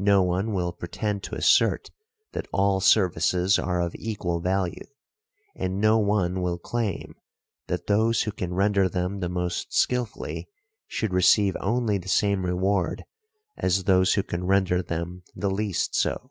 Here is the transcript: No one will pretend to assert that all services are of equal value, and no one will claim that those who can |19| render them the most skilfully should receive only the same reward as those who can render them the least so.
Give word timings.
No 0.00 0.22
one 0.22 0.54
will 0.54 0.72
pretend 0.72 1.22
to 1.24 1.34
assert 1.34 1.90
that 2.32 2.48
all 2.50 2.80
services 2.80 3.58
are 3.58 3.82
of 3.82 3.94
equal 3.94 4.40
value, 4.40 4.86
and 5.54 5.78
no 5.78 5.98
one 5.98 6.40
will 6.40 6.56
claim 6.56 7.14
that 7.66 7.86
those 7.86 8.22
who 8.22 8.32
can 8.32 8.52
|19| 8.52 8.56
render 8.56 8.88
them 8.88 9.20
the 9.20 9.28
most 9.28 9.74
skilfully 9.74 10.48
should 10.86 11.12
receive 11.12 11.58
only 11.60 11.98
the 11.98 12.08
same 12.08 12.46
reward 12.46 13.04
as 13.58 13.84
those 13.84 14.14
who 14.14 14.22
can 14.22 14.46
render 14.46 14.80
them 14.82 15.24
the 15.36 15.50
least 15.50 15.94
so. 15.94 16.30